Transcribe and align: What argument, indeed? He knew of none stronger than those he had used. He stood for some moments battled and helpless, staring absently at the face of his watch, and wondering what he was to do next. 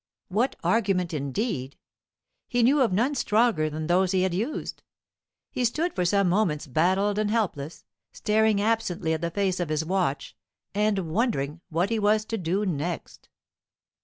What 0.29 0.55
argument, 0.63 1.13
indeed? 1.13 1.77
He 2.47 2.63
knew 2.63 2.81
of 2.81 2.91
none 2.91 3.13
stronger 3.13 3.69
than 3.69 3.85
those 3.85 4.13
he 4.13 4.23
had 4.23 4.33
used. 4.33 4.81
He 5.51 5.63
stood 5.63 5.93
for 5.95 6.05
some 6.05 6.27
moments 6.27 6.65
battled 6.65 7.19
and 7.19 7.29
helpless, 7.29 7.85
staring 8.11 8.59
absently 8.59 9.13
at 9.13 9.21
the 9.21 9.29
face 9.29 9.59
of 9.59 9.69
his 9.69 9.85
watch, 9.85 10.35
and 10.73 11.07
wondering 11.11 11.61
what 11.69 11.91
he 11.91 11.99
was 11.99 12.25
to 12.25 12.39
do 12.39 12.65
next. 12.65 13.29